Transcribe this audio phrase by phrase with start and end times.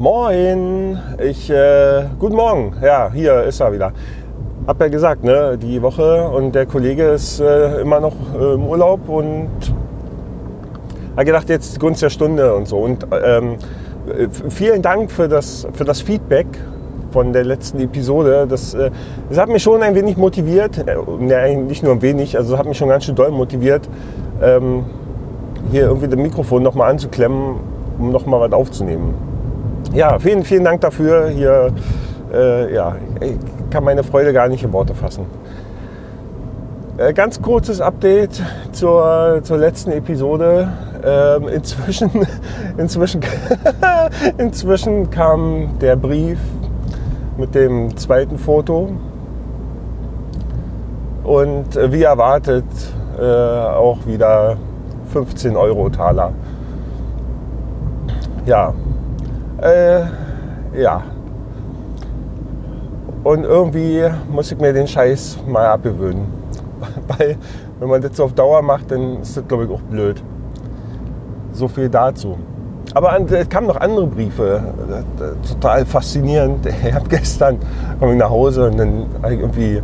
[0.00, 3.92] Moin, ich, äh, guten Morgen, ja, hier ist er wieder.
[4.66, 8.66] Hab ja gesagt, ne, die Woche und der Kollege ist äh, immer noch äh, im
[8.66, 9.50] Urlaub und
[11.18, 12.78] hat gedacht, jetzt Gunst der Stunde und so.
[12.78, 13.56] Und ähm,
[14.08, 16.46] äh, vielen Dank für das, für das Feedback
[17.10, 18.46] von der letzten Episode.
[18.48, 18.90] Das, äh,
[19.28, 22.64] das hat mich schon ein wenig motiviert, äh, ne, nicht nur ein wenig, also hat
[22.64, 23.86] mich schon ganz schön doll motiviert,
[24.42, 24.86] ähm,
[25.70, 27.56] hier irgendwie das Mikrofon nochmal anzuklemmen,
[27.98, 29.29] um nochmal was aufzunehmen.
[29.92, 31.28] Ja, vielen, vielen Dank dafür.
[31.28, 31.72] Hier,
[32.32, 33.36] äh, ja, ich
[33.70, 35.26] kann meine Freude gar nicht in Worte fassen.
[36.96, 40.68] Äh, ganz kurzes Update zur, zur letzten Episode.
[41.02, 42.10] Ähm, inzwischen,
[42.76, 43.22] inzwischen,
[44.38, 46.38] inzwischen kam der Brief
[47.38, 48.90] mit dem zweiten Foto
[51.24, 52.64] und äh, wie erwartet
[53.18, 54.56] äh, auch wieder
[55.12, 56.32] 15 Euro Taler.
[58.46, 58.74] Ja,
[59.60, 60.02] äh,
[60.80, 61.02] ja.
[63.22, 66.26] Und irgendwie muss ich mir den Scheiß mal abgewöhnen.
[67.08, 67.36] Weil,
[67.78, 70.22] wenn man das so auf Dauer macht, dann ist das, glaube ich, auch blöd.
[71.52, 72.38] So viel dazu.
[72.94, 74.62] Aber es kamen noch andere Briefe.
[75.48, 76.66] Total faszinierend.
[76.84, 77.58] Ich habe gestern
[77.98, 79.82] komme ich nach Hause und dann habe ich irgendwie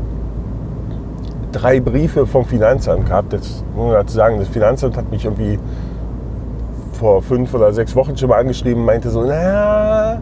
[1.52, 3.32] drei Briefe vom Finanzamt gehabt.
[3.32, 5.58] Jetzt muss dazu sagen, das Finanzamt hat mich irgendwie
[6.96, 10.20] vor fünf oder sechs Wochen schon mal angeschrieben, meinte so, naja,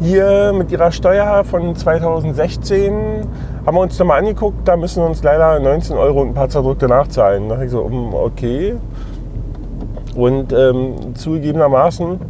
[0.00, 2.92] hier mit ihrer Steuer von 2016
[3.64, 6.34] haben wir uns da mal angeguckt, da müssen wir uns leider 19 Euro und ein
[6.34, 7.48] paar zerdrückte nachzahlen.
[7.48, 8.74] Da dachte ich so, hm, okay.
[10.14, 12.20] Und ähm, zugegebenermaßen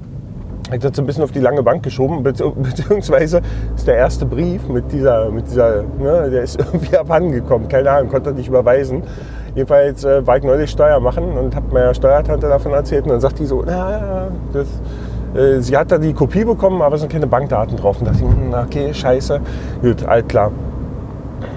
[0.66, 3.40] habe ich das ein bisschen auf die lange Bank geschoben, beziehungsweise
[3.76, 8.10] ist der erste Brief mit dieser, mit dieser, ne, der ist irgendwie abhandengekommen, keine Ahnung,
[8.10, 9.02] konnte nicht überweisen.
[9.54, 13.20] Jedenfalls äh, war ich neulich Steuer machen und habe meiner Steuertante davon erzählt und dann
[13.20, 14.66] sagt die so, na, das,
[15.34, 18.00] äh, sie hat da die Kopie bekommen, aber es sind keine Bankdaten drauf.
[18.00, 19.40] Und dachte ich, hm, okay, scheiße,
[19.80, 20.50] gut, alt klar.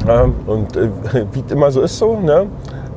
[0.07, 0.89] Ja, und äh,
[1.31, 2.47] wie immer so ist so, ne,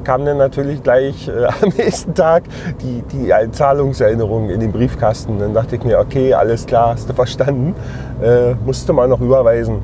[0.05, 2.45] kam dann natürlich gleich äh, am nächsten Tag
[2.83, 5.39] die, die Zahlungserinnerung in den Briefkasten.
[5.39, 7.75] Dann dachte ich mir, okay, alles klar, hast du verstanden,
[8.23, 9.79] äh, musste mal noch überweisen.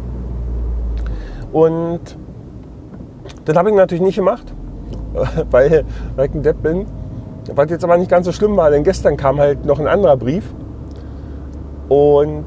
[1.52, 2.00] Und
[3.46, 4.52] das habe ich natürlich nicht gemacht.
[5.50, 5.84] Weil,
[6.16, 6.86] weil ich ein Depp bin.
[7.54, 10.16] Was jetzt aber nicht ganz so schlimm war, denn gestern kam halt noch ein anderer
[10.16, 10.52] Brief.
[11.88, 12.44] Und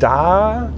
[0.00, 0.70] da,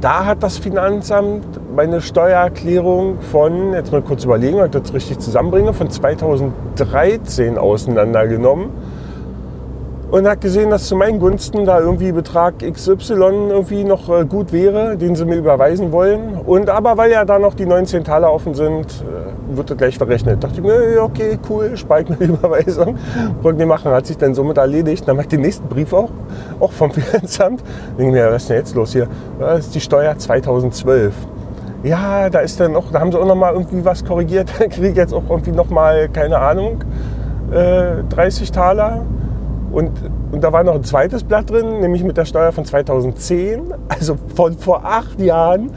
[0.00, 1.44] da hat das Finanzamt
[1.74, 8.70] meine Steuererklärung von, jetzt mal kurz überlegen, ob ich das richtig zusammenbringe, von 2013 auseinandergenommen
[10.10, 13.14] und hat gesehen, dass zu meinen Gunsten da irgendwie Betrag XY
[13.50, 16.34] irgendwie noch äh, gut wäre, den sie mir überweisen wollen.
[16.34, 19.98] Und aber weil ja da noch die 19 Taler offen sind, äh, wird das gleich
[19.98, 20.42] verrechnet.
[20.42, 22.96] Da dachte ich mir, okay, cool, spare ich mir die Überweisung.
[23.42, 25.06] Wollte nicht machen, hat sich dann somit erledigt.
[25.06, 26.10] Dann mache ich den nächsten Brief auch,
[26.58, 27.62] auch vom Finanzamt.
[27.98, 29.06] Denke mir, was ist denn jetzt los hier?
[29.38, 31.14] Das ist die Steuer 2012
[31.82, 34.50] ja, da ist dann noch, da haben sie auch noch mal irgendwie was korrigiert.
[34.58, 36.84] Da kriege ich jetzt auch irgendwie noch mal, keine Ahnung,
[37.50, 39.06] äh, 30 Taler.
[39.72, 39.90] Und,
[40.32, 44.16] und da war noch ein zweites Blatt drin, nämlich mit der Steuer von 2010, also
[44.34, 45.70] von vor acht Jahren.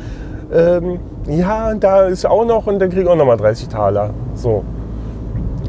[0.52, 3.68] Ähm, ja, und da ist auch noch und dann kriege ich auch noch mal 30
[3.70, 4.10] Taler.
[4.36, 4.64] So.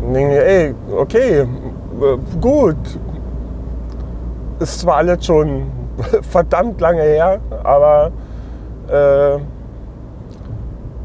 [0.03, 1.47] Und denke mir, ey, okay, äh,
[2.41, 2.77] gut.
[4.61, 5.67] Ist zwar alles schon
[6.23, 8.13] verdammt lange her, aber
[8.89, 9.39] äh,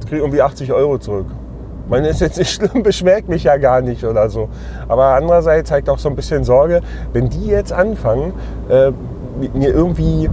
[0.07, 1.27] kriege irgendwie 80 Euro zurück.
[1.89, 4.49] Man ist jetzt nicht schlimm, beschwert mich ja gar nicht oder so.
[4.87, 6.81] Aber andererseits zeigt auch so ein bisschen Sorge,
[7.13, 8.33] wenn die jetzt anfangen,
[8.69, 8.91] äh,
[9.53, 10.29] mir irgendwie,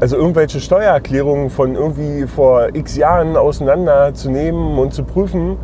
[0.00, 5.56] also irgendwelche Steuererklärungen von irgendwie vor x Jahren auseinanderzunehmen und zu prüfen.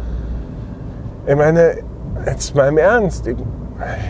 [1.26, 1.78] Ich meine,
[2.26, 3.28] jetzt mal im Ernst,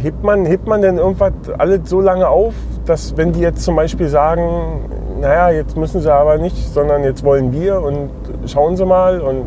[0.02, 2.54] hebt man, hebt man denn irgendwas alles so lange auf,
[2.86, 4.80] dass wenn die jetzt zum Beispiel sagen,
[5.20, 8.10] naja, jetzt müssen sie aber nicht, sondern jetzt wollen wir und
[8.46, 9.44] schauen sie mal und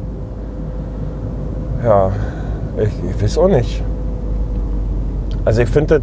[1.84, 2.12] ja,
[2.78, 3.84] ich, ich weiß auch nicht.
[5.44, 6.02] Also ich finde das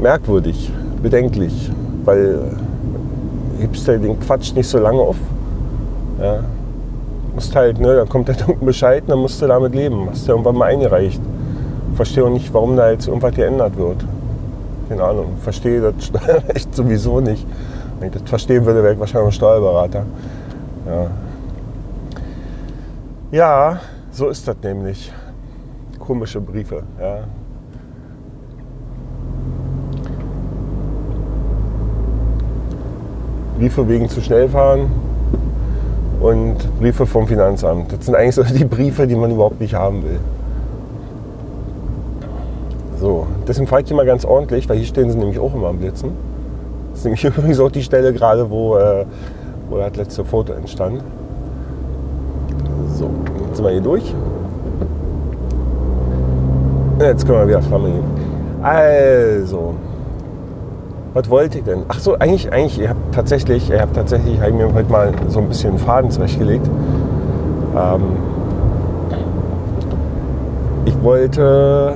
[0.00, 0.72] merkwürdig,
[1.02, 1.70] bedenklich,
[2.04, 2.40] weil
[3.60, 5.16] hebst du den Quatsch nicht so lange auf.
[6.20, 6.40] Ja.
[7.34, 10.08] Musst halt, ne, dann kommt der dunkle Bescheid, dann musst du damit leben.
[10.10, 11.20] Hast du irgendwann mal eingereicht.
[11.94, 14.04] Verstehe auch nicht, warum da jetzt irgendwas geändert wird.
[14.88, 15.36] Keine Ahnung.
[15.42, 17.46] Verstehe das Steuerrecht sowieso nicht.
[17.98, 20.02] Wenn ich das verstehen würde, wäre ich wahrscheinlich ein Steuerberater.
[20.86, 21.10] Ja.
[23.32, 23.80] ja,
[24.16, 25.12] so ist das nämlich.
[25.98, 26.82] Komische Briefe.
[26.98, 27.24] Ja.
[33.58, 34.90] Briefe wegen zu schnell fahren
[36.20, 37.92] und Briefe vom Finanzamt.
[37.92, 40.20] Das sind eigentlich so die Briefe, die man überhaupt nicht haben will.
[42.98, 45.78] So, deswegen fahre ich immer ganz ordentlich, weil hier stehen sie nämlich auch immer am
[45.78, 46.12] Blitzen.
[46.90, 49.04] Das ist nämlich übrigens auch die Stelle gerade, wo, äh,
[49.68, 51.02] wo das letzte Foto entstand.
[52.94, 53.10] So,
[53.56, 54.14] jetzt sind wir hier durch.
[56.98, 58.04] Jetzt können wir wieder Flamme gehen.
[58.62, 59.74] Also,
[61.14, 61.84] was wollte ich denn?
[61.88, 65.40] Ach so, eigentlich, eigentlich, ihr habt tatsächlich, ihr habt tatsächlich, ich mir heute mal so
[65.40, 66.68] ein bisschen Faden zurechtgelegt.
[67.76, 68.02] Ähm,
[70.84, 71.94] ich wollte,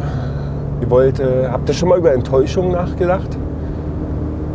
[0.80, 3.36] ich wollte, habt ihr schon mal über Enttäuschung nachgedacht?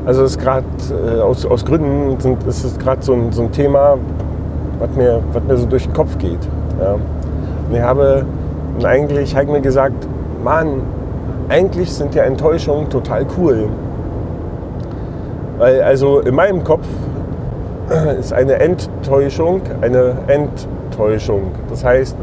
[0.05, 0.65] Also das ist gerade
[1.07, 3.97] äh, aus, aus Gründen sind, ist es gerade so ein, so ein Thema,
[4.79, 6.39] was mir, was mir so durch den Kopf geht.
[6.79, 6.93] Ja.
[6.93, 8.25] Und ich habe
[8.77, 10.07] und eigentlich habe mir gesagt,
[10.43, 10.81] Mann,
[11.49, 13.69] eigentlich sind ja Enttäuschungen total cool.
[15.57, 16.85] Weil also in meinem Kopf
[18.19, 21.51] ist eine Enttäuschung eine Enttäuschung.
[21.69, 22.17] Das heißt,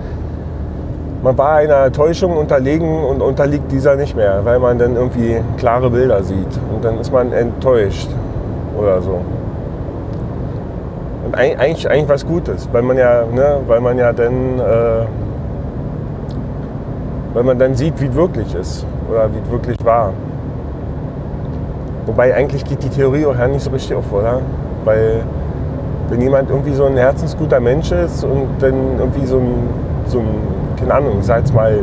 [1.23, 5.89] man war einer Täuschung unterlegen und unterliegt dieser nicht mehr, weil man dann irgendwie klare
[5.89, 6.59] Bilder sieht.
[6.75, 8.09] Und dann ist man enttäuscht
[8.77, 9.21] oder so.
[11.33, 15.07] Eigentlich, eigentlich was Gutes, weil man ja, ne, weil man ja dann, äh,
[17.33, 20.13] weil man dann sieht, wie es wirklich ist oder wie es wirklich war.
[22.05, 24.41] Wobei eigentlich geht die Theorie auch ja nicht so richtig auf, oder?
[24.85, 25.23] Weil
[26.11, 29.55] wenn jemand irgendwie so ein herzensguter Mensch ist und dann irgendwie so ein,
[30.07, 31.79] so ein keine Ahnung, sag jetzt mal,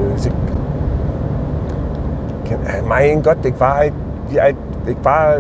[2.88, 3.94] mein Gott, ich war halt,
[4.30, 4.56] wie alt,
[4.86, 5.38] ich war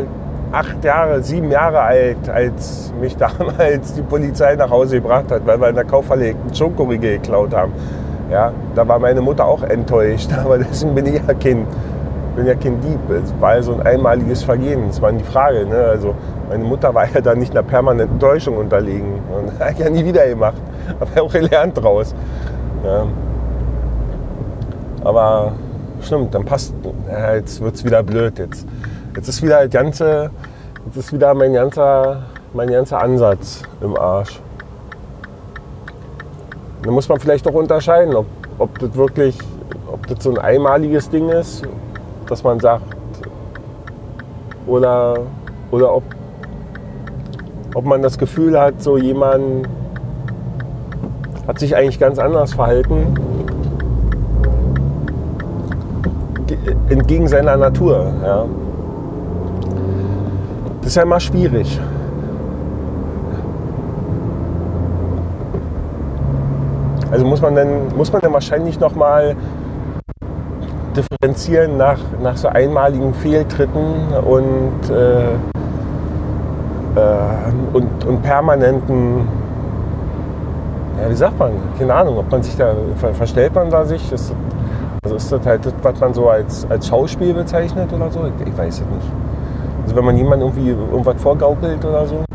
[0.51, 5.59] acht Jahre, sieben Jahre alt, als mich damals die Polizei nach Hause gebracht hat, weil
[5.59, 7.73] wir in der Kaufhalle einen Schokoriegel geklaut haben.
[8.31, 11.65] Ja, da war meine Mutter auch enttäuscht, aber deswegen bin ich ja kein,
[12.35, 12.99] bin ja kein Dieb.
[13.09, 15.65] Es war ja so ein einmaliges Vergehen, das war die Frage.
[15.65, 15.77] Ne?
[15.77, 16.15] Also
[16.49, 20.27] meine Mutter war ja da nicht einer permanenten Täuschung unterlegen und hat ja nie wieder
[20.27, 20.61] gemacht.
[20.99, 22.13] Habe ja auch gelernt draus.
[22.83, 23.05] Ja.
[25.03, 25.53] Aber
[26.01, 26.73] stimmt, dann passt,
[27.09, 28.37] ja, jetzt wird es wieder blöd.
[28.37, 28.67] Jetzt,
[29.15, 30.29] jetzt ist wieder ganze,
[30.85, 32.23] jetzt ist wieder mein ganzer,
[32.53, 34.39] mein ganzer Ansatz im Arsch.
[36.83, 38.25] Da muss man vielleicht auch unterscheiden, ob,
[38.57, 39.37] ob das wirklich,
[39.91, 41.63] ob das so ein einmaliges Ding ist,
[42.27, 42.83] dass man sagt,
[44.65, 45.19] oder,
[45.71, 46.03] oder ob,
[47.73, 49.67] ob man das Gefühl hat, so jemand
[51.47, 53.15] hat sich eigentlich ganz anders verhalten
[56.89, 58.11] entgegen seiner Natur.
[58.23, 58.45] Ja.
[60.89, 61.79] Das ist ja immer schwierig.
[67.11, 69.35] Also muss man dann, muss man dann wahrscheinlich nochmal
[70.95, 75.35] differenzieren nach, nach so einmaligen Fehltritten und, äh, äh,
[77.71, 79.27] und, und permanenten,
[81.03, 82.73] ja, wie sagt man, keine Ahnung, ob man sich da,
[83.13, 84.33] verstellt man da sich, das
[85.03, 88.21] also ist das halt das, was man so als, als Schauspiel bezeichnet oder so?
[88.25, 89.28] Ich, ich weiß es nicht.
[89.89, 92.17] Also wenn man jemand irgendwie irgendwas vorgaukelt oder so.
[92.17, 92.25] Hm.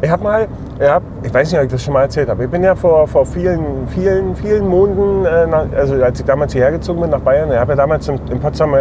[0.00, 0.48] Ich habe mal,
[0.80, 2.44] ich, hab, ich weiß nicht, ob ich das schon mal erzählt habe.
[2.44, 6.72] Ich bin ja vor, vor vielen, vielen, vielen Monaten, äh, also als ich damals hierher
[6.72, 8.74] gezogen bin nach Bayern, ich habe ja damals in, in Potsdam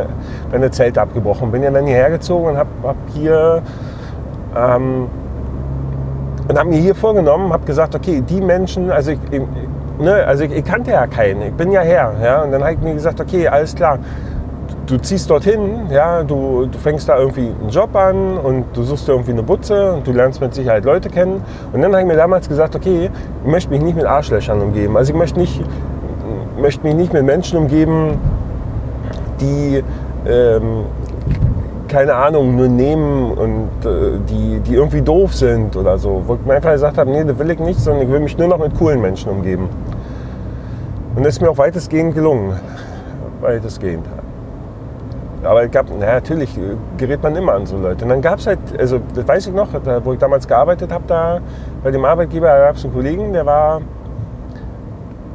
[0.49, 1.51] meine Zelte abgebrochen.
[1.51, 3.61] Bin ja dann hierher gezogen und habe hab hier
[4.55, 5.09] ähm,
[6.47, 9.19] und habe mir hier vorgenommen, habe gesagt, okay, die Menschen, also ich,
[9.97, 12.13] ich ne, also ich, ich, kannte ja keinen, ich bin ja her.
[12.23, 13.99] Ja, und dann habe ich mir gesagt, okay, alles klar,
[14.85, 19.07] du ziehst dorthin, ja, du, du fängst da irgendwie einen Job an und du suchst
[19.07, 21.41] dir irgendwie eine Butze und du lernst mit Sicherheit Leute kennen.
[21.71, 23.09] Und dann habe ich mir damals gesagt, okay,
[23.43, 24.97] ich möchte mich nicht mit Arschlöchern umgeben.
[24.97, 25.61] Also ich möchte, nicht,
[26.59, 28.19] möchte mich nicht mit Menschen umgeben,
[29.39, 29.83] die
[30.27, 30.85] ähm,
[31.93, 36.23] keine Ahnung, nur nehmen und äh, die, die irgendwie doof sind oder so.
[36.25, 38.35] Wo ich mir einfach gesagt habe, nee, das will ich nicht, sondern ich will mich
[38.35, 39.69] nur noch mit coolen Menschen umgeben.
[41.15, 42.59] Und das ist mir auch weitestgehend gelungen.
[43.41, 44.07] Weitestgehend.
[45.43, 46.59] Aber ich gab, naja, natürlich
[46.97, 48.05] gerät man immer an so Leute.
[48.05, 49.67] Und dann gab es halt, also das weiß ich noch,
[50.03, 51.41] wo ich damals gearbeitet habe, da
[51.83, 53.81] bei dem Arbeitgeber gab es einen Kollegen, der war,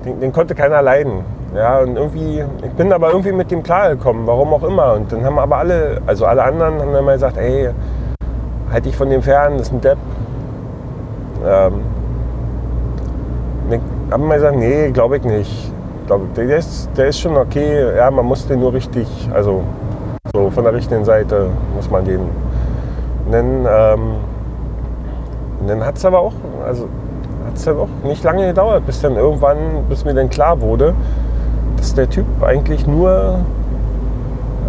[0.04, 1.20] den, den konnte keiner leiden.
[1.54, 4.94] Ja, und irgendwie, ich bin aber irgendwie mit dem klargekommen, warum auch immer.
[4.94, 7.70] Und dann haben aber alle, also alle anderen haben dann mal gesagt, ey,
[8.70, 9.98] halt dich von dem fern, das ist ein Depp.
[11.46, 11.72] Ähm,
[13.70, 13.80] ich
[14.12, 15.72] habe mal gesagt, nee, glaube ich nicht.
[16.06, 19.62] Glaub, der, ist, der ist schon okay, ja, man muss den nur richtig, also
[20.32, 22.20] so von der richtigen Seite muss man den.
[22.20, 24.00] Und dann, ähm,
[25.66, 26.32] dann hat es aber auch,
[26.66, 26.84] also
[27.46, 29.56] hat es dann auch nicht lange gedauert, bis dann irgendwann,
[29.88, 30.94] bis mir dann klar wurde,
[31.78, 33.38] dass der Typ eigentlich nur,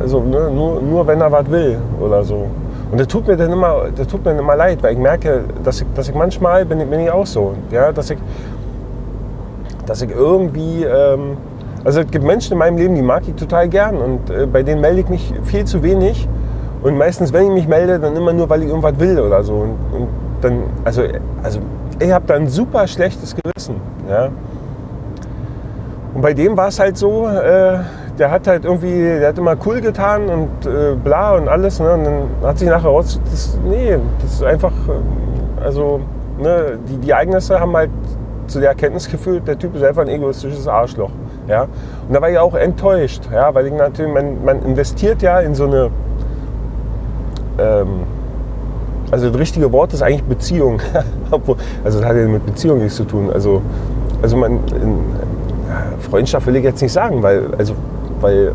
[0.02, 2.48] also ne, nur, nur wenn er was will oder so.
[2.92, 5.82] Und das tut mir dann immer, das tut mir immer leid, weil ich merke, dass
[5.82, 8.18] ich, dass ich manchmal bin, bin ich auch so, ja, dass ich,
[9.86, 11.38] dass ich irgendwie, ähm,
[11.84, 14.64] Also es gibt Menschen in meinem Leben, die mag ich total gern und äh, bei
[14.64, 16.28] denen melde ich mich viel zu wenig.
[16.84, 19.54] Und meistens, wenn ich mich melde, dann immer nur, weil ich irgendwas will oder so.
[19.54, 20.08] Und, und
[20.42, 21.04] dann, also,
[21.42, 21.60] also
[22.00, 23.76] ich habe da ein super schlechtes Gewissen.
[24.10, 24.30] Ja.
[26.14, 27.80] Und bei dem war es halt so, äh,
[28.18, 31.80] der hat halt irgendwie, der hat immer cool getan und äh, bla und alles.
[31.80, 31.94] Ne?
[31.94, 36.02] Und dann hat sich nachher raus, das, nee, das ist einfach, äh, also
[36.40, 37.92] ne, die, die Ereignisse haben halt
[38.48, 41.12] zu der Erkenntnis geführt, der Typ ist einfach ein egoistisches Arschloch.
[41.48, 41.64] Ja?
[41.64, 43.54] Und da war ich auch enttäuscht, ja?
[43.54, 45.90] weil ich natürlich, man, man investiert ja in so eine,
[47.60, 47.88] ähm,
[49.12, 50.82] also das richtige Wort ist eigentlich Beziehung.
[51.32, 53.30] also das hat ja mit Beziehung nichts zu tun.
[53.32, 53.62] Also,
[54.22, 55.00] also man, in,
[56.00, 57.74] Freundschaft will ich jetzt nicht sagen, weil, also,
[58.22, 58.54] weil,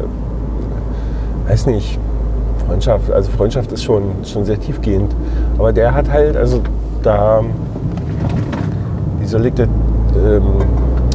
[1.49, 1.99] weiß nicht,
[2.67, 5.15] Freundschaft, also Freundschaft ist schon, schon sehr tiefgehend.
[5.59, 6.61] Aber der hat halt, also
[7.03, 7.43] da,
[9.21, 9.69] wie soll ich das,
[10.17, 10.43] ähm,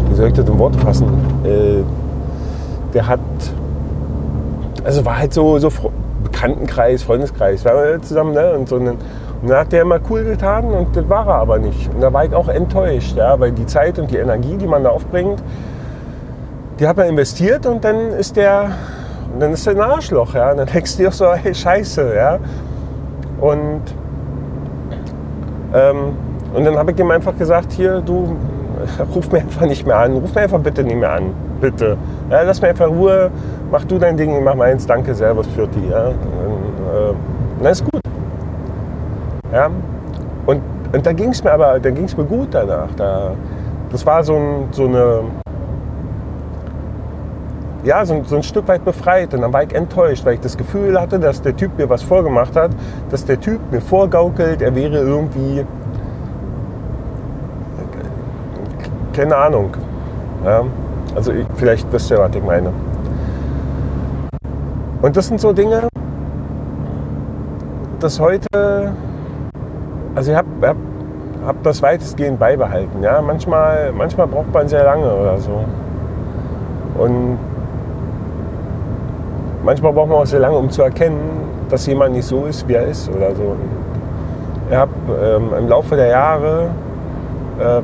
[0.10, 1.08] wie soll ich das in Worte fassen?
[1.44, 1.84] Äh,
[2.94, 3.20] der hat,
[4.84, 5.70] also war halt so, so
[6.24, 8.54] Bekanntenkreis, Freundeskreis, waren wir zusammen, ne?
[8.54, 8.98] Und so einen,
[9.42, 11.94] und dann hat der immer cool getan und das war er aber nicht.
[11.94, 14.84] Und da war ich auch enttäuscht, ja, weil die Zeit und die Energie, die man
[14.84, 15.42] da aufbringt,
[16.80, 18.72] die hat man investiert und dann ist der,
[19.38, 20.52] dann ist der ein Arschloch, ja.
[20.52, 22.40] Und dann denkst du dir auch so, hey, scheiße, ja.
[23.42, 23.82] Und,
[25.74, 26.16] ähm,
[26.54, 28.36] und dann habe ich ihm einfach gesagt, hier, du,
[29.16, 31.98] ruf mir einfach nicht mehr an, ruf mir einfach bitte nicht mehr an, bitte.
[32.30, 33.30] Ja, lass mir einfach Ruhe,
[33.72, 36.08] mach du dein Ding, ich mach meins, danke, servus, für die, ja.
[36.08, 37.14] Und, äh,
[37.62, 38.02] dann ist gut.
[39.52, 39.70] Ja?
[40.46, 40.62] Und,
[40.94, 42.90] und da ging es mir aber, da ging es mir gut danach.
[42.96, 43.32] Da,
[43.92, 45.22] das war so, ein, so eine,
[47.84, 49.34] ja, so, so, ein Stück weit befreit.
[49.34, 52.04] Und dann war ich enttäuscht, weil ich das Gefühl hatte, dass der Typ mir was
[52.04, 52.72] vorgemacht hat,
[53.10, 55.66] dass der Typ mir vorgaukelt, er wäre irgendwie,
[59.14, 59.72] keine Ahnung.
[60.46, 60.64] Ja?
[61.16, 62.72] Also ich, vielleicht wisst ihr, was ich meine.
[65.02, 65.88] Und das sind so Dinge,
[68.00, 68.92] dass heute
[70.16, 70.78] also ich habe hab,
[71.46, 73.02] hab das weitestgehend beibehalten.
[73.04, 73.22] Ja?
[73.22, 75.64] Manchmal, manchmal braucht man sehr lange oder so.
[76.98, 77.38] Und
[79.70, 81.20] manchmal braucht man auch sehr lange, um zu erkennen,
[81.70, 83.56] dass jemand nicht so ist, wie er ist oder so.
[84.68, 84.92] Ich habe
[85.24, 86.72] ähm, im Laufe der Jahre
[87.62, 87.84] ähm,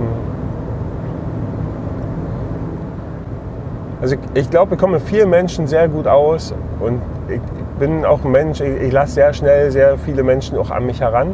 [4.02, 7.40] also ich, ich glaube, ich komme vielen Menschen sehr gut aus und ich
[7.78, 11.02] bin auch ein Mensch, ich, ich lasse sehr schnell sehr viele Menschen auch an mich
[11.02, 11.34] heran.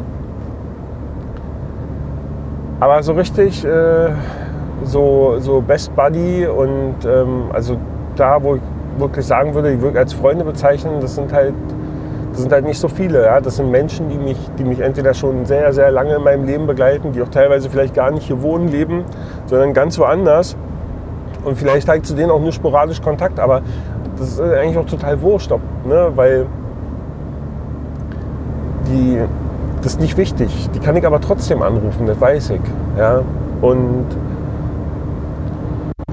[2.78, 4.10] Aber so richtig, äh,
[4.84, 7.78] so, so Best Buddy und ähm, also
[8.16, 8.62] da, wo ich
[8.98, 11.54] wirklich sagen würde, ich würde als Freunde bezeichnen, das sind halt,
[12.32, 13.24] das sind halt nicht so viele.
[13.24, 13.40] Ja?
[13.40, 16.66] Das sind Menschen, die mich, die mich entweder schon sehr, sehr lange in meinem Leben
[16.66, 19.04] begleiten, die auch teilweise vielleicht gar nicht hier wohnen, leben,
[19.46, 20.56] sondern ganz woanders.
[21.44, 23.62] Und vielleicht halt zu denen auch nur sporadisch Kontakt, aber
[24.16, 26.12] das ist eigentlich auch total wurscht, ne?
[26.14, 26.46] weil
[28.86, 29.18] die,
[29.82, 30.70] das ist nicht wichtig.
[30.74, 32.60] Die kann ich aber trotzdem anrufen, das weiß ich.
[32.96, 33.22] Ja?
[33.60, 34.06] Und,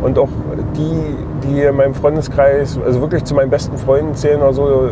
[0.01, 0.29] und auch
[0.75, 4.89] die, die in meinem Freundeskreis, also wirklich zu meinen besten Freunden zählen oder so,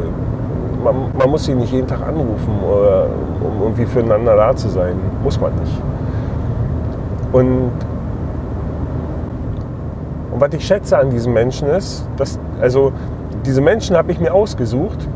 [0.83, 3.07] man, man muss sie nicht jeden Tag anrufen, oder,
[3.41, 4.95] um irgendwie füreinander da zu sein.
[5.23, 5.81] Muss man nicht.
[7.31, 7.71] Und,
[10.31, 12.91] und was ich schätze an diesen Menschen ist, dass, also
[13.45, 15.07] diese Menschen habe ich mir ausgesucht,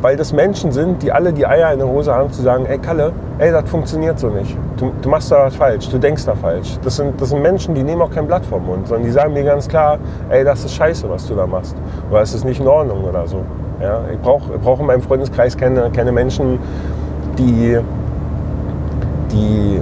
[0.00, 2.78] weil das Menschen sind, die alle die Eier in der Hose haben, zu sagen, ey
[2.78, 4.54] Kalle, ey, das funktioniert so nicht.
[4.76, 6.78] Du, du machst da was falsch, du denkst da falsch.
[6.84, 9.32] Das sind, das sind Menschen, die nehmen auch kein Blatt vom Mund, sondern die sagen
[9.32, 11.74] mir ganz klar, ey, das ist scheiße, was du da machst.
[12.10, 13.42] Oder es ist nicht in Ordnung oder so.
[13.80, 16.58] Ja, ich brauche brauch in meinem Freundeskreis keine, keine Menschen,
[17.38, 17.78] die,
[19.32, 19.80] die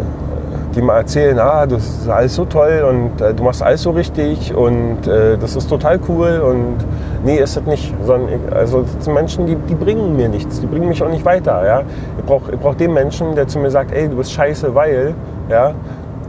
[0.74, 3.90] die mal erzählen, ah, das ist alles so toll und äh, du machst alles so
[3.90, 6.76] richtig und äh, das ist total cool und
[7.24, 7.94] nee, ist das nicht.
[8.04, 11.64] Sondern also Menschen, die, die bringen mir nichts, die bringen mich auch nicht weiter.
[11.66, 11.82] Ja?
[12.18, 15.14] Ich brauche ich brauch den Menschen, der zu mir sagt, ey, du bist scheiße, weil,
[15.48, 15.74] ja,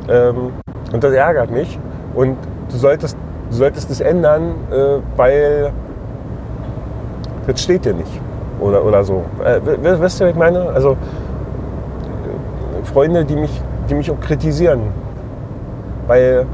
[0.07, 0.53] ähm,
[0.91, 1.79] und das ärgert mich
[2.15, 2.37] und
[2.71, 3.17] du solltest,
[3.49, 5.71] du solltest das ändern, äh, weil
[7.45, 8.21] das steht dir nicht
[8.59, 9.23] oder, oder so.
[9.43, 9.59] Äh,
[9.99, 10.69] wisst ihr, was ich meine?
[10.69, 10.97] Also
[12.83, 14.81] Freunde, die mich die mich auch kritisieren.
[16.07, 16.45] Weil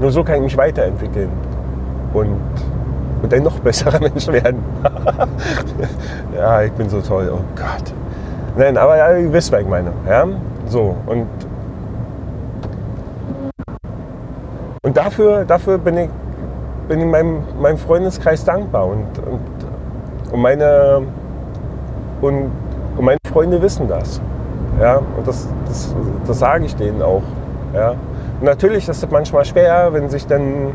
[0.00, 1.30] nur so kann ich mich weiterentwickeln
[2.12, 2.40] und,
[3.22, 4.62] und ein noch besserer Mensch werden.
[6.36, 7.94] ja, ich bin so toll, oh Gott.
[8.56, 9.92] Nein, aber ja, ihr wisst, was ich meine.
[10.08, 10.26] Ja?
[10.66, 11.26] So, und,
[14.82, 16.10] und dafür, dafür bin ich,
[16.88, 18.86] bin ich meinem, meinem Freundeskreis dankbar.
[18.86, 21.02] Und, und, und, meine,
[22.20, 22.50] und,
[22.96, 24.20] und meine Freunde wissen das.
[24.80, 25.94] Ja, und das, das,
[26.26, 27.22] das sage ich denen auch.
[27.74, 27.94] Ja.
[28.42, 30.72] natürlich ist es manchmal schwer, wenn sich dann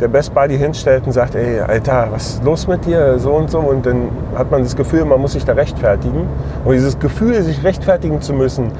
[0.00, 3.18] der Best Buddy hinstellt und sagt, ey, Alter, was ist los mit dir?
[3.18, 3.60] So und so.
[3.60, 6.26] Und dann hat man das Gefühl, man muss sich da rechtfertigen.
[6.64, 8.72] Und dieses Gefühl, sich rechtfertigen zu müssen,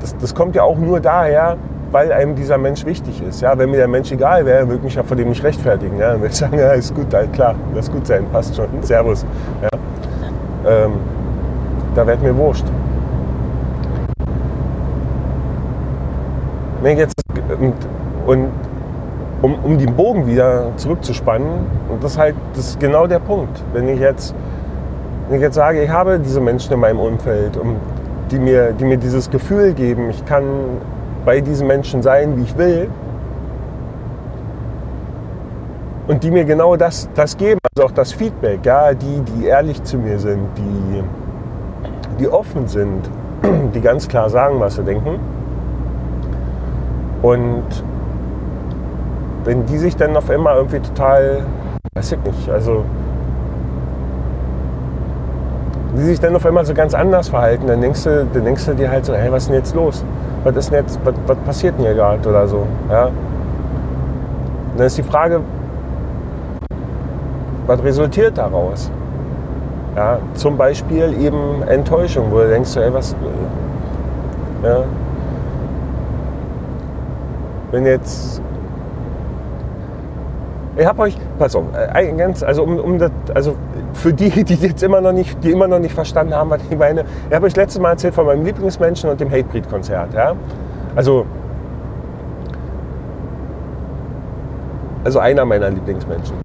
[0.00, 1.56] das, das kommt ja auch nur daher,
[1.90, 3.40] weil einem dieser Mensch wichtig ist.
[3.40, 5.98] Ja, wenn mir der Mensch egal wäre, würde ich mich ja vor dem nicht rechtfertigen.
[5.98, 8.68] Ja, dann würde ich sagen, ja, ist gut, halt klar, das gut sein, passt schon,
[8.82, 9.24] Servus.
[9.62, 9.68] Ja.
[10.70, 10.92] Ähm,
[11.94, 12.66] da wäre mir wurscht.
[16.82, 17.14] Nee, jetzt,
[17.58, 17.74] und,
[18.26, 18.50] und
[19.42, 23.62] um, um den Bogen wieder zurückzuspannen, und das ist halt das ist genau der Punkt.
[23.72, 24.34] Wenn ich, jetzt,
[25.28, 27.76] wenn ich jetzt sage, ich habe diese Menschen in meinem Umfeld, um,
[28.30, 30.44] die, mir, die mir dieses Gefühl geben, ich kann
[31.24, 32.88] bei diesen Menschen sein, wie ich will,
[36.08, 39.82] und die mir genau das, das geben, also auch das Feedback, ja, die, die ehrlich
[39.84, 41.02] zu mir sind, die,
[42.18, 43.08] die offen sind,
[43.74, 45.20] die ganz klar sagen, was sie denken.
[47.20, 47.84] Und
[49.48, 51.42] wenn die sich dann auf einmal irgendwie total,
[51.94, 52.84] weiß ich nicht, also
[55.96, 58.74] die sich dann auf einmal so ganz anders verhalten, dann denkst du, dann denkst du
[58.74, 60.04] dir halt so, hey, was ist denn jetzt los?
[60.44, 62.66] Was ist denn jetzt, was, was passiert denn hier gerade oder so?
[62.90, 63.08] Ja?
[64.76, 65.40] Dann ist die Frage,
[67.66, 68.90] was resultiert daraus?
[69.96, 73.16] Ja, zum Beispiel eben Enttäuschung, wo du denkst, ey, was,
[74.62, 74.84] ja,
[77.70, 78.42] wenn jetzt
[80.78, 83.56] ich habe euch, pass auf, äh, ganz, also um, um das, also
[83.94, 86.78] für die, die jetzt immer noch nicht, die immer noch nicht verstanden haben, was ich
[86.78, 90.34] meine, ich habe euch letztes Mal erzählt von meinem Lieblingsmenschen und dem Hatebreed-Konzert, ja.
[90.94, 91.26] Also,
[95.02, 96.36] also einer meiner Lieblingsmenschen.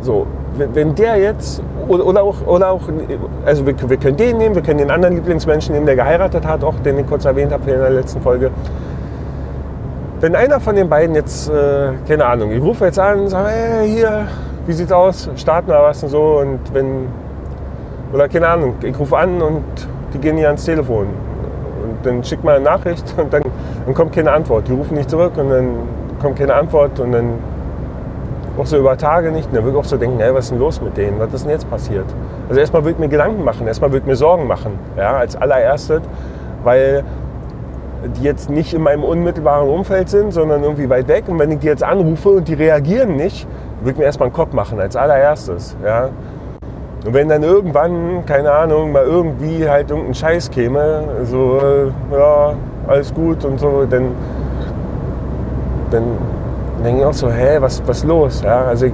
[0.00, 2.82] So, wenn der jetzt, oder auch, oder auch
[3.46, 6.64] also wir, wir können den nehmen, wir können den anderen Lieblingsmenschen nehmen, der geheiratet hat,
[6.64, 8.50] auch den ich kurz erwähnt habe in der letzten Folge
[10.20, 13.48] wenn einer von den beiden jetzt, äh, keine Ahnung, ich rufe jetzt an und sage,
[13.48, 14.26] hey, hier,
[14.66, 17.08] wie sieht's aus, starten wir was und so und wenn,
[18.12, 19.64] oder keine Ahnung, ich rufe an und
[20.12, 21.06] die gehen nicht ans Telefon
[21.82, 23.42] und dann schickt man eine Nachricht und dann,
[23.86, 24.68] dann kommt keine Antwort.
[24.68, 25.76] Die rufen nicht zurück und dann
[26.20, 27.34] kommt keine Antwort und dann
[28.58, 29.48] auch so über Tage nicht.
[29.48, 31.18] Und dann würde ich auch so denken, hey, was ist denn los mit denen?
[31.18, 32.06] Was ist denn jetzt passiert?
[32.48, 35.36] Also erstmal würde ich mir Gedanken machen, erstmal würde ich mir Sorgen machen, ja, als
[35.36, 36.02] allererstes,
[36.64, 37.04] weil
[38.16, 41.24] die jetzt nicht in meinem unmittelbaren Umfeld sind, sondern irgendwie weit weg.
[41.28, 43.46] Und wenn ich die jetzt anrufe und die reagieren nicht,
[43.80, 45.76] würde ich mir erstmal einen Kopf machen, als allererstes.
[45.84, 46.10] Ja.
[47.04, 52.54] Und wenn dann irgendwann, keine Ahnung, mal irgendwie halt irgendein Scheiß käme, so, äh, ja,
[52.86, 54.12] alles gut und so, dann,
[55.90, 56.04] dann
[56.84, 58.42] denke ich auch so, hä, was, was los?
[58.42, 58.92] Ja, also ich,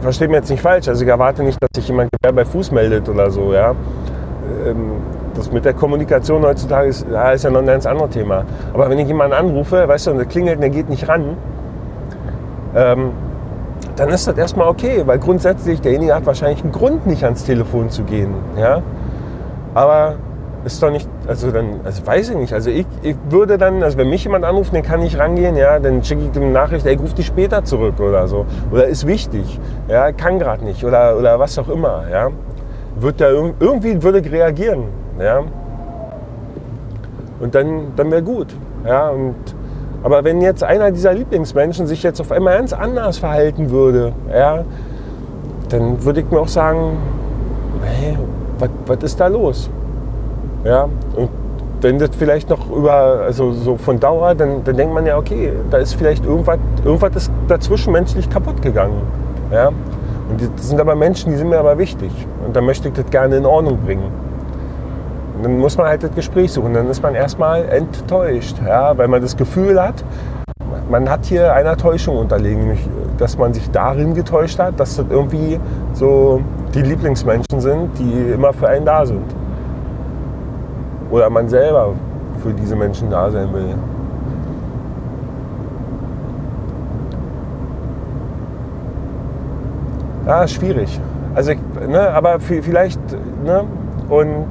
[0.00, 3.08] verstehe mir jetzt nicht falsch, also ich erwarte nicht, dass sich jemand bei Fuß meldet
[3.08, 3.74] oder so, ja.
[4.66, 4.92] Ähm,
[5.34, 8.44] das mit der Kommunikation heutzutage ist, ja, ist ja noch ein ganz anderes Thema.
[8.72, 11.36] Aber wenn ich jemanden anrufe, weißt du, und der klingelt und der geht nicht ran,
[12.74, 13.10] ähm,
[13.96, 17.90] dann ist das erstmal okay, weil grundsätzlich derjenige hat wahrscheinlich einen Grund, nicht ans Telefon
[17.90, 18.34] zu gehen.
[18.56, 18.82] Ja?
[19.74, 20.14] Aber
[20.64, 22.52] ist doch nicht, also dann, also weiß ich nicht.
[22.52, 25.78] Also ich, ich würde dann, also wenn mich jemand anruft, den kann ich rangehen, ja,
[25.78, 28.46] dann schicke ich dem eine Nachricht, ey, ruf dich später zurück oder so.
[28.70, 32.30] Oder ist wichtig, ja, kann gerade nicht oder, oder was auch immer, ja.
[32.96, 34.84] Wird da irgendwie würde ich reagieren.
[35.22, 35.42] Ja?
[37.40, 38.48] Und dann, dann wäre gut.
[38.84, 39.10] Ja?
[39.10, 39.34] Und,
[40.02, 44.64] aber wenn jetzt einer dieser Lieblingsmenschen sich jetzt auf einmal ganz anders verhalten würde, ja,
[45.68, 46.96] dann würde ich mir auch sagen,
[47.84, 48.18] hey,
[48.86, 49.70] was ist da los?
[50.64, 51.30] Ja, und
[51.80, 55.52] wenn das vielleicht noch über, also so von Dauer, dann, dann denkt man ja, okay,
[55.70, 59.02] da ist vielleicht irgendwas, irgendwas ist dazwischenmenschlich kaputt gegangen.
[59.52, 59.68] Ja?
[59.68, 62.10] Und das sind aber Menschen, die sind mir aber wichtig.
[62.46, 64.21] Und da möchte ich das gerne in Ordnung bringen
[65.42, 66.74] dann muss man halt das Gespräch suchen.
[66.74, 70.04] Dann ist man erstmal enttäuscht, ja, weil man das Gefühl hat,
[70.90, 75.06] man hat hier einer Täuschung unterlegen, nämlich dass man sich darin getäuscht hat, dass das
[75.08, 75.60] irgendwie
[75.92, 76.40] so
[76.74, 79.24] die Lieblingsmenschen sind, die immer für einen da sind.
[81.10, 81.94] Oder man selber
[82.42, 83.74] für diese Menschen da sein will.
[90.26, 91.00] Ja, schwierig.
[91.34, 91.52] Also,
[91.88, 93.00] ne, aber vielleicht,
[93.44, 93.64] ne,
[94.08, 94.46] und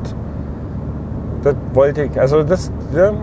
[1.43, 3.13] das wollte ich, also das, ja,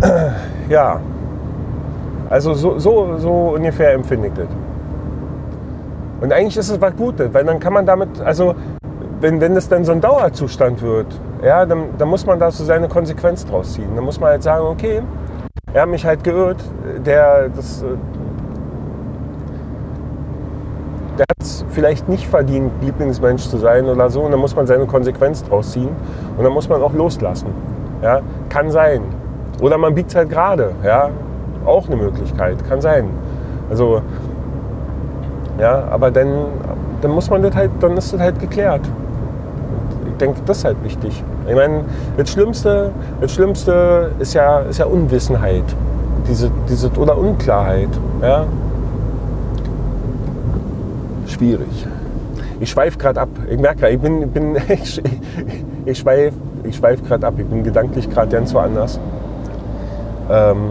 [0.68, 1.00] ja.
[2.28, 4.48] also so, so, so ungefähr empfinde ich das.
[6.20, 8.54] Und eigentlich ist es was Gutes, weil dann kann man damit, also
[9.20, 11.06] wenn, wenn das dann so ein Dauerzustand wird,
[11.42, 13.88] ja, dann, dann muss man da so seine Konsequenz draus ziehen.
[13.94, 15.02] Dann muss man halt sagen, okay,
[15.72, 16.62] er hat mich halt geirrt,
[17.04, 17.84] der, das,
[21.22, 24.22] der hat es vielleicht nicht verdient, Lieblingsmensch zu sein oder so.
[24.22, 25.90] Und dann muss man seine Konsequenz draus ziehen.
[26.36, 27.48] Und dann muss man auch loslassen.
[28.02, 28.20] Ja?
[28.48, 29.02] Kann sein.
[29.60, 31.10] Oder man biegt halt gerade, ja,
[31.64, 33.08] auch eine Möglichkeit, kann sein.
[33.70, 34.02] Also,
[35.60, 36.46] ja, aber dann,
[37.00, 38.80] dann muss man das halt, dann ist das halt geklärt.
[40.10, 41.22] Ich denke, das ist halt wichtig.
[41.46, 41.84] Ich meine,
[42.16, 45.64] das Schlimmste, das Schlimmste ist ja, ist ja Unwissenheit.
[46.28, 47.90] Diese, diese, oder Unklarheit.
[48.20, 48.46] Ja?
[51.42, 51.86] Schwierig.
[52.60, 53.28] Ich schweife gerade ab.
[53.50, 55.02] Ich merke gerade, ich bin, bin ich,
[55.84, 57.34] ich schweife ich schweif gerade ab.
[57.36, 59.00] Ich bin gedanklich gerade ganz woanders.
[60.30, 60.70] Ähm,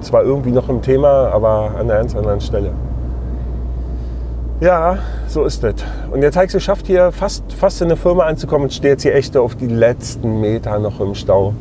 [0.00, 2.72] zwar irgendwie noch im Thema, aber an einer ganz anderen Stelle.
[4.58, 5.74] Ja, so ist das.
[6.10, 9.14] Und jetzt habe geschafft, hier fast, fast in eine Firma anzukommen und stehe jetzt hier
[9.14, 11.54] echt auf die letzten Meter noch im Stau.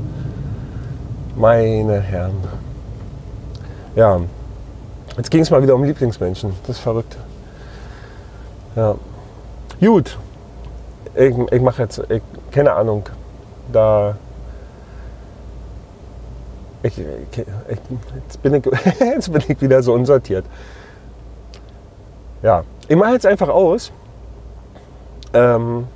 [1.36, 2.34] Meine Herren.
[3.96, 4.22] Ja,
[5.18, 6.54] jetzt ging es mal wieder um Lieblingsmenschen.
[6.64, 7.18] Das ist verrückt.
[8.76, 8.96] Ja.
[9.80, 10.18] Gut.
[11.16, 13.04] Ich, ich mache jetzt, ich, keine Ahnung,
[13.72, 14.16] da
[16.82, 17.46] ich, ich,
[18.16, 18.66] jetzt, bin ich,
[19.00, 20.46] jetzt bin ich wieder so unsortiert.
[22.42, 23.92] Ja, ich mache jetzt einfach aus.
[25.34, 25.88] Ähm,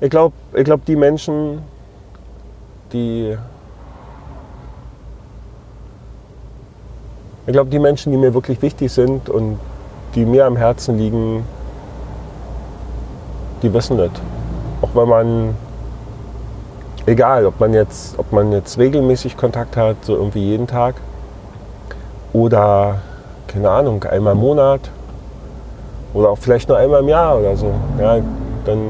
[0.00, 1.62] ich glaube, ich glaub, die Menschen,
[2.92, 3.38] die.
[7.46, 9.58] Ich glaube, die Menschen, die mir wirklich wichtig sind und
[10.14, 11.44] die mir am Herzen liegen,
[13.62, 14.10] die wissen das.
[14.80, 15.54] Auch wenn man
[17.06, 20.94] egal, ob man jetzt, ob man jetzt regelmäßig Kontakt hat, so irgendwie jeden Tag
[22.32, 22.98] oder
[23.48, 24.80] keine Ahnung, einmal im Monat
[26.14, 27.72] oder auch vielleicht nur einmal im Jahr oder so.
[27.98, 28.18] Ja,
[28.64, 28.80] dann,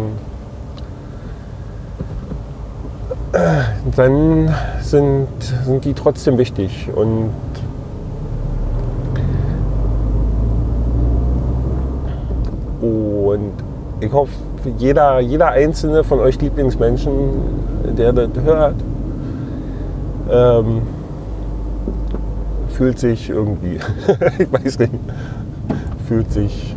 [3.97, 5.29] dann sind,
[5.65, 7.31] sind die trotzdem wichtig und
[13.33, 13.53] und
[14.01, 14.33] ich hoffe,
[14.79, 17.13] jeder, jeder einzelne von euch Lieblingsmenschen,
[17.97, 18.75] der das hört,
[20.31, 20.83] ähm,
[22.71, 23.79] fühlt sich irgendwie,
[24.39, 24.93] ich weiß nicht,
[26.09, 26.77] fühlt sich.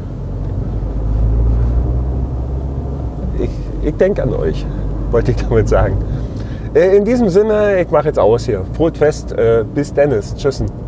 [3.40, 3.50] Ich,
[3.84, 4.66] ich denke an euch,
[5.12, 5.98] wollte ich damit sagen.
[6.74, 8.62] Äh, in diesem Sinne, ich mache jetzt aus hier.
[8.74, 10.36] Frohes Fest, äh, bis Dennis.
[10.36, 10.85] Tschüssen.